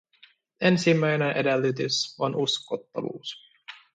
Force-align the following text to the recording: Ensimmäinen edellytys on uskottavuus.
Ensimmäinen 0.59 1.37
edellytys 1.37 2.15
on 2.19 2.35
uskottavuus. 2.35 3.27